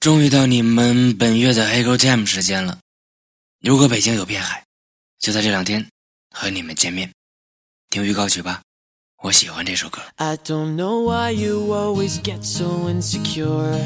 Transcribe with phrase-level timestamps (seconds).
[0.00, 2.78] 终于到你们本月的黑沟 Jam 时间了。
[3.60, 4.64] 如果北京有片海，
[5.18, 5.86] 就在这两天
[6.34, 7.12] 和你们见面。
[7.90, 8.62] 听预告曲吧，
[9.22, 10.00] 我喜欢这首歌。
[10.16, 13.78] I don't know why you always get so insecure.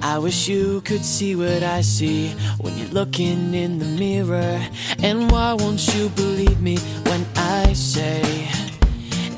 [0.00, 4.60] I wish you could see what I see when you're looking in the mirror.
[4.98, 8.20] And why won't you believe me when I say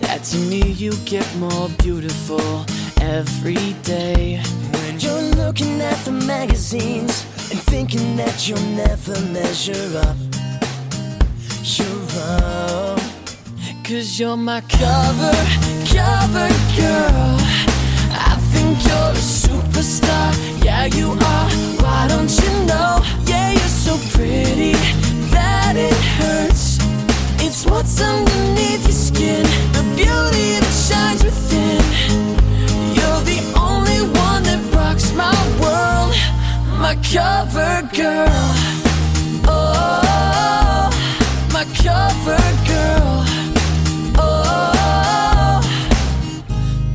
[0.01, 2.65] that to me you get more beautiful
[2.99, 4.41] every day?
[6.47, 10.17] Magazines and thinking that you'll never measure up,
[11.63, 13.01] you're wrong.
[13.83, 15.37] Cause you're my cover,
[15.89, 17.37] cover girl.
[18.31, 20.29] I think you're a superstar.
[20.63, 21.49] Yeah, you are.
[21.83, 23.01] Why don't you know?
[23.27, 24.73] Yeah, you're so pretty
[25.33, 26.79] that it hurts.
[27.45, 31.24] It's what's underneath your skin, the beauty that shines
[37.15, 38.27] cover girl.
[39.47, 40.91] Oh,
[41.53, 43.23] my cover girl.
[44.19, 45.61] Oh,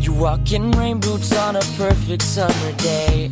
[0.01, 3.31] You walk in rain boots on a perfect summer day.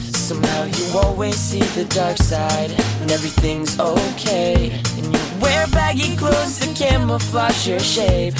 [0.00, 4.72] Somehow you always see the dark side when everything's okay.
[4.96, 8.34] And you wear baggy clothes to camouflage your shape.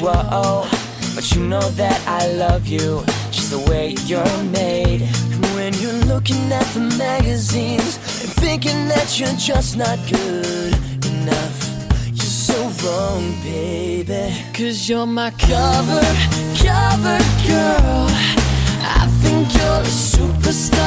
[0.00, 0.68] Whoa,
[1.14, 5.08] but you know that I love you just the way you're made.
[6.16, 10.72] Looking at the magazines and thinking that you're just not good
[11.04, 11.58] enough,
[12.06, 14.34] you're so wrong, baby.
[14.54, 16.00] Cause you're my cover,
[16.56, 18.08] cover girl.
[18.80, 20.85] I think you're a superstar.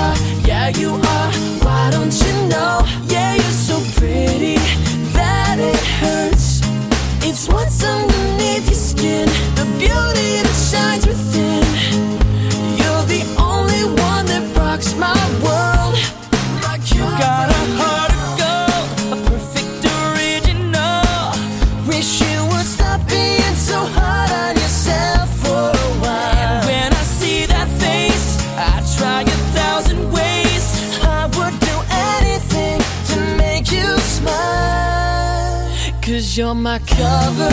[36.09, 37.49] Cause you're my cover,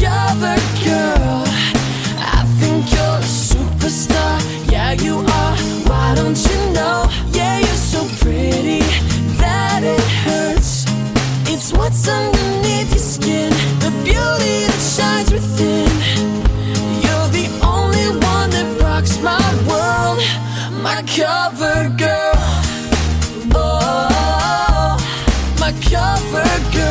[0.00, 1.42] cover girl.
[2.16, 4.70] I think you're a superstar.
[4.70, 5.56] Yeah, you are.
[5.88, 7.10] Why don't you know?
[7.32, 8.82] Yeah, you're so pretty
[9.40, 10.84] that it hurts.
[11.52, 13.50] It's what's underneath your skin,
[13.80, 15.87] the beauty that shines within.
[20.88, 22.32] My cover girl.
[23.54, 24.96] Oh,
[25.60, 26.87] my cover girl.